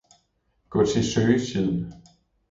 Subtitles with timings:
[0.69, 1.93] gå til søgesiden